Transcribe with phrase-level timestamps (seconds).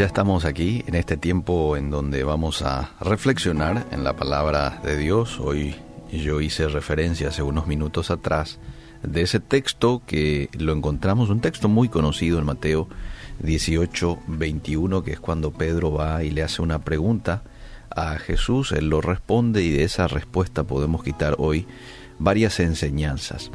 [0.00, 4.96] Ya estamos aquí en este tiempo en donde vamos a reflexionar en la palabra de
[4.96, 5.38] Dios.
[5.38, 5.74] Hoy
[6.10, 8.58] yo hice referencia hace unos minutos atrás
[9.02, 12.88] de ese texto que lo encontramos, un texto muy conocido en Mateo
[13.40, 17.42] 18, 21, que es cuando Pedro va y le hace una pregunta
[17.90, 21.66] a Jesús, él lo responde y de esa respuesta podemos quitar hoy
[22.18, 23.50] varias enseñanzas.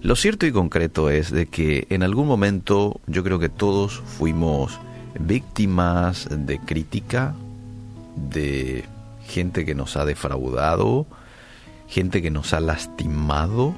[0.00, 4.78] Lo cierto y concreto es de que en algún momento yo creo que todos fuimos
[5.18, 7.34] víctimas de crítica,
[8.16, 8.84] de
[9.26, 11.06] gente que nos ha defraudado,
[11.88, 13.74] gente que nos ha lastimado.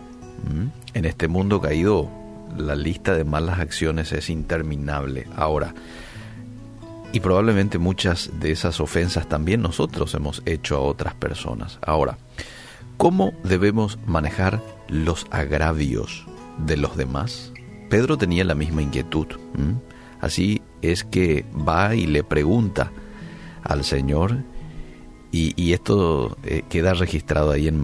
[0.94, 2.10] En este mundo caído
[2.56, 5.26] la lista de malas acciones es interminable.
[5.36, 5.74] Ahora,
[7.12, 11.78] y probablemente muchas de esas ofensas también nosotros hemos hecho a otras personas.
[11.82, 12.18] Ahora,
[12.96, 16.26] ¿cómo debemos manejar los agravios
[16.58, 17.52] de los demás?
[17.88, 19.26] Pedro tenía la misma inquietud.
[20.20, 20.62] Así
[20.92, 22.92] es que va y le pregunta
[23.62, 24.38] al Señor
[25.36, 27.80] y, esto eh, queda registrado ahí en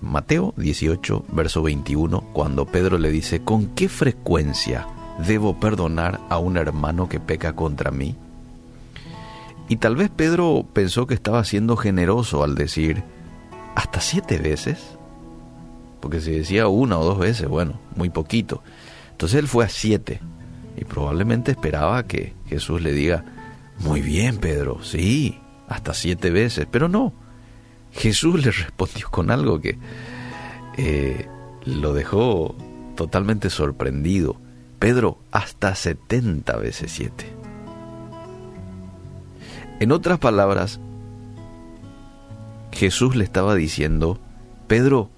[0.00, 4.86] Mateo 18, verso 21, cuando Pedro le dice, ¿con qué frecuencia
[5.18, 8.16] debo perdonar a un hermano que peca contra mí?
[9.68, 13.02] Y tal vez Pedro pensó que estaba siendo generoso al decir,
[13.74, 14.96] ¿hasta siete veces?
[16.00, 18.62] Porque si decía una o dos veces, bueno, muy poquito.
[19.10, 20.20] Entonces él fue a siete
[20.78, 23.24] y probablemente esperaba que Jesús le diga,
[23.78, 27.12] muy bien Pedro, sí, hasta siete veces, pero no.
[27.92, 29.78] Jesús le respondió con algo que
[30.76, 31.26] eh,
[31.64, 32.54] lo dejó
[32.94, 34.36] totalmente sorprendido.
[34.78, 37.26] Pedro, hasta setenta veces siete.
[39.80, 40.80] En otras palabras,
[42.72, 44.18] Jesús le estaba diciendo,
[44.66, 45.10] Pedro,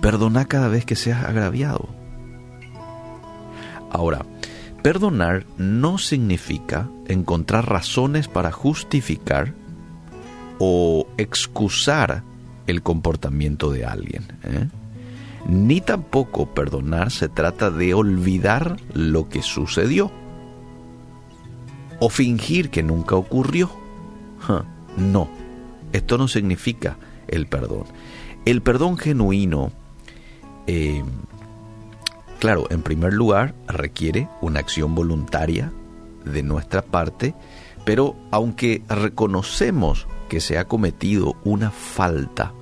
[0.00, 1.88] perdona cada vez que seas agraviado.
[3.90, 4.24] Ahora,
[4.88, 9.52] Perdonar no significa encontrar razones para justificar
[10.58, 12.22] o excusar
[12.66, 14.26] el comportamiento de alguien.
[14.44, 14.66] ¿eh?
[15.46, 20.10] Ni tampoco perdonar se trata de olvidar lo que sucedió
[22.00, 23.70] o fingir que nunca ocurrió.
[24.96, 25.28] No,
[25.92, 26.96] esto no significa
[27.26, 27.84] el perdón.
[28.46, 29.70] El perdón genuino
[30.66, 31.04] eh,
[32.38, 35.72] Claro, en primer lugar, requiere una acción voluntaria
[36.24, 37.34] de nuestra parte,
[37.84, 42.52] pero aunque reconocemos que se ha cometido una falta,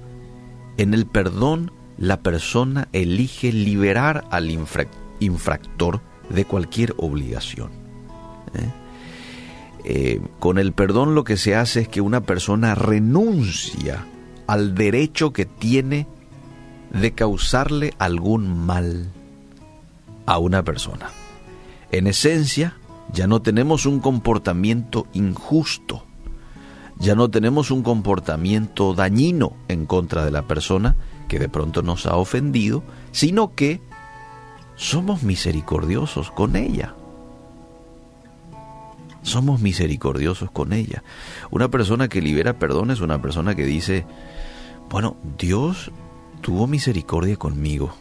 [0.78, 6.00] en el perdón la persona elige liberar al infractor
[6.30, 7.70] de cualquier obligación.
[8.54, 8.72] ¿eh?
[9.84, 14.06] Eh, con el perdón lo que se hace es que una persona renuncia
[14.46, 16.06] al derecho que tiene
[16.92, 19.10] de causarle algún mal
[20.26, 21.10] a una persona.
[21.92, 22.76] En esencia,
[23.12, 26.04] ya no tenemos un comportamiento injusto,
[26.98, 30.96] ya no tenemos un comportamiento dañino en contra de la persona
[31.28, 32.82] que de pronto nos ha ofendido,
[33.12, 33.80] sino que
[34.76, 36.94] somos misericordiosos con ella.
[39.22, 41.02] Somos misericordiosos con ella.
[41.50, 44.06] Una persona que libera perdón es una persona que dice,
[44.88, 45.90] bueno, Dios
[46.40, 47.92] tuvo misericordia conmigo.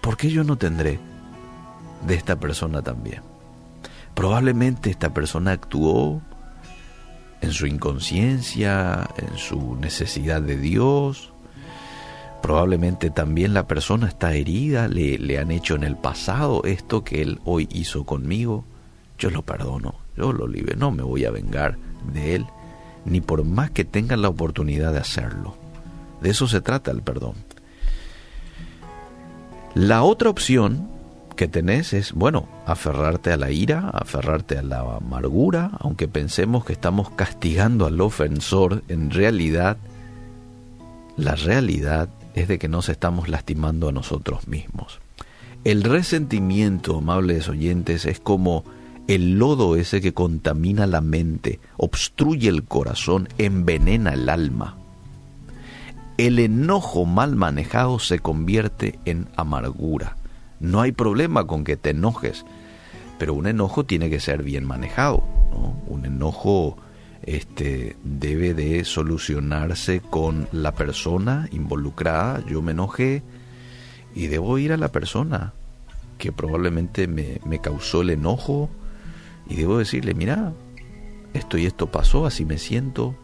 [0.00, 0.98] ¿Por qué yo no tendré?
[2.06, 3.22] De esta persona también.
[4.14, 6.20] Probablemente esta persona actuó
[7.40, 11.32] en su inconsciencia, en su necesidad de Dios.
[12.42, 17.22] Probablemente también la persona está herida, le, le han hecho en el pasado esto que
[17.22, 18.64] él hoy hizo conmigo.
[19.18, 21.78] Yo lo perdono, yo lo libero, no me voy a vengar
[22.12, 22.46] de él,
[23.04, 25.56] ni por más que tengan la oportunidad de hacerlo.
[26.20, 27.34] De eso se trata el perdón.
[29.74, 30.88] La otra opción
[31.34, 36.72] que tenés es, bueno, aferrarte a la ira, aferrarte a la amargura, aunque pensemos que
[36.72, 39.76] estamos castigando al ofensor, en realidad,
[41.16, 45.00] la realidad es de que nos estamos lastimando a nosotros mismos.
[45.64, 48.64] El resentimiento, amables oyentes, es como
[49.06, 54.76] el lodo ese que contamina la mente, obstruye el corazón, envenena el alma.
[56.16, 60.16] El enojo mal manejado se convierte en amargura
[60.62, 62.46] no hay problema con que te enojes,
[63.18, 65.22] pero un enojo tiene que ser bien manejado.
[65.86, 66.78] Un enojo
[67.24, 72.44] este, debe de solucionarse con la persona involucrada.
[72.46, 73.22] Yo me enojé
[74.14, 75.52] y debo ir a la persona
[76.16, 78.70] que probablemente me, me causó el enojo
[79.48, 80.52] y debo decirle, mira,
[81.34, 83.16] esto y esto pasó, así me siento,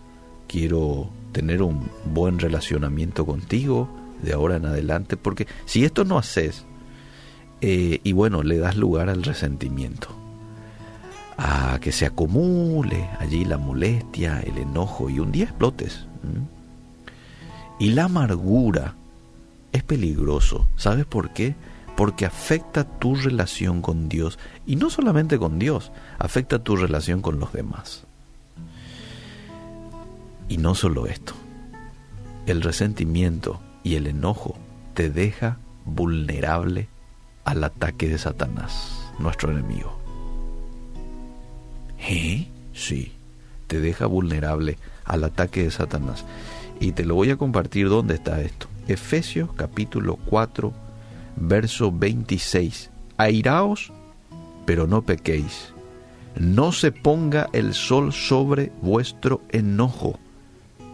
[0.49, 3.89] quiero tener un buen relacionamiento contigo
[4.23, 6.67] de ahora en adelante, porque si esto no haces,
[7.61, 10.09] eh, y bueno, le das lugar al resentimiento.
[11.41, 16.05] a que se acumule allí la molestia, el enojo y un día explotes.
[17.79, 18.97] Y la amargura
[19.73, 20.69] es peligroso.
[20.75, 21.55] ¿Sabes por qué?
[21.97, 24.37] Porque afecta tu relación con Dios.
[24.67, 28.05] Y no solamente con Dios, afecta tu relación con los demás.
[30.49, 31.35] Y no solo esto.
[32.47, 34.57] El resentimiento y el enojo
[34.95, 36.89] te deja vulnerable
[37.49, 39.97] al ataque de Satanás, nuestro enemigo.
[41.99, 42.47] ¿Eh?
[42.75, 43.13] Sí,
[43.67, 46.27] te deja vulnerable al ataque de Satanás.
[46.79, 48.67] Y te lo voy a compartir dónde está esto.
[48.87, 50.75] Efesios capítulo 4,
[51.37, 52.91] verso 26.
[53.17, 53.93] Airaos,
[54.67, 55.73] pero no pequéis.
[56.39, 60.19] No se ponga el sol sobre vuestro enojo.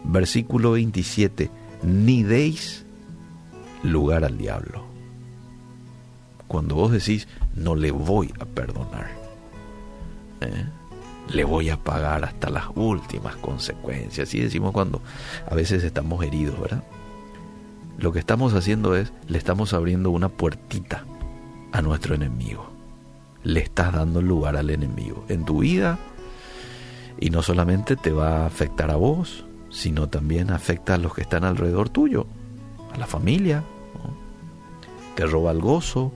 [0.05, 1.51] Versículo 27.
[1.83, 2.85] Ni deis
[3.83, 4.94] lugar al diablo.
[6.47, 9.09] Cuando vos decís, no le voy a perdonar.
[10.41, 10.65] ¿eh?
[11.29, 14.27] le voy a pagar hasta las últimas consecuencias.
[14.27, 15.01] Así decimos cuando
[15.49, 16.83] a veces estamos heridos, ¿verdad?
[17.97, 21.05] Lo que estamos haciendo es, le estamos abriendo una puertita
[21.71, 22.69] a nuestro enemigo.
[23.43, 25.97] Le estás dando lugar al enemigo en tu vida
[27.19, 31.21] y no solamente te va a afectar a vos, sino también afecta a los que
[31.21, 32.27] están alrededor tuyo,
[32.93, 33.63] a la familia.
[35.15, 36.11] Te roba el gozo,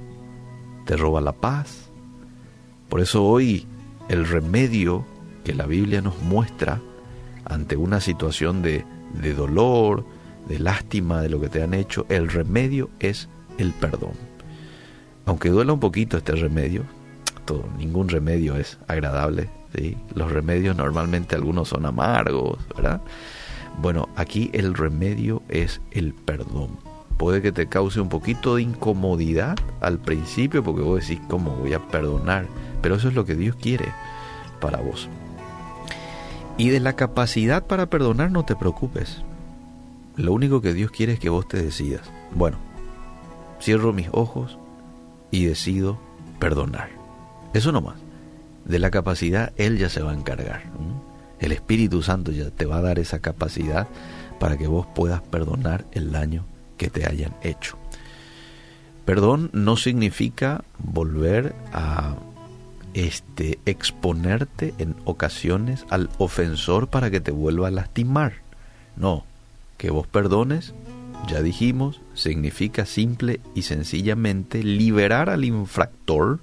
[0.89, 1.91] te roba la paz.
[2.89, 3.67] Por eso hoy
[4.07, 5.05] el remedio
[5.43, 6.81] que la Biblia nos muestra
[7.45, 8.83] ante una situación de,
[9.35, 10.03] dolor,
[10.47, 14.13] de lástima de lo que te han hecho, el remedio es el perdón.
[15.27, 16.81] Aunque duela un poquito este remedio,
[17.45, 19.47] todo, ningún remedio es agradable.
[20.15, 22.99] Los remedios normalmente algunos son amargos, ¿verdad?
[23.79, 26.88] Bueno, aquí el remedio es el perdón.
[27.19, 31.73] Puede que te cause un poquito de incomodidad al principio porque vos decís, ¿cómo voy
[31.73, 32.47] a perdonar?
[32.81, 33.91] Pero eso es lo que Dios quiere
[34.61, 35.09] para vos.
[36.57, 39.21] Y de la capacidad para perdonar no te preocupes.
[40.15, 42.09] Lo único que Dios quiere es que vos te decidas.
[42.33, 42.57] Bueno,
[43.59, 44.57] cierro mis ojos
[45.29, 45.99] y decido
[46.39, 46.87] perdonar.
[47.53, 47.97] Eso no más.
[48.63, 50.71] De la capacidad Él ya se va a encargar.
[51.41, 53.89] El Espíritu Santo ya te va a dar esa capacidad
[54.39, 56.45] para que vos puedas perdonar el daño
[56.79, 57.77] que te hayan hecho.
[59.05, 62.15] Perdón no significa volver a
[62.95, 68.33] este, exponerte en ocasiones al ofensor para que te vuelva a lastimar.
[68.95, 69.25] No,
[69.77, 70.73] que vos perdones,
[71.27, 76.39] ya dijimos, significa simple y sencillamente liberar al infractor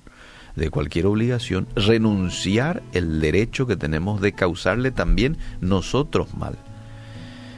[0.55, 6.57] de cualquier obligación, renunciar el derecho que tenemos de causarle también nosotros mal.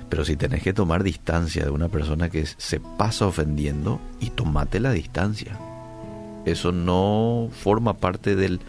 [0.09, 4.81] Pero si tenés que tomar distancia de una persona que se pasa ofendiendo, y tomate
[4.81, 5.59] la distancia.
[6.45, 8.61] Eso no forma parte del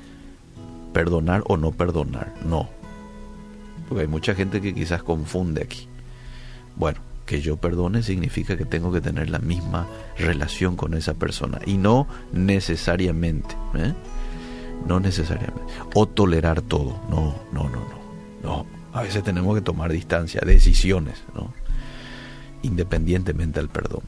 [0.94, 2.70] perdonar o no perdonar, no.
[3.88, 5.88] Porque hay mucha gente que quizás confunde aquí.
[6.76, 9.88] Bueno, que yo perdone significa que tengo que tener la misma
[10.18, 13.94] relación con esa persona y no necesariamente, ¿eh?
[14.88, 15.72] no necesariamente.
[15.94, 18.00] O tolerar todo, no, no, no, no,
[18.44, 18.79] no.
[18.94, 21.54] A veces tenemos que tomar distancia, decisiones, ¿no?
[22.62, 24.02] independientemente del perdón.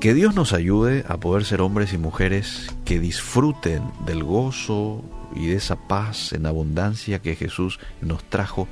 [0.00, 5.02] Que Dios nos ayude a poder ser hombres y mujeres que disfruten del gozo,
[5.34, 8.68] y de esa paz en abundancia que Jesús nos trajo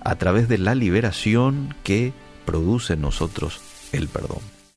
[0.00, 2.12] a través de la liberación que
[2.44, 3.60] produce en nosotros
[3.92, 4.55] el perdón.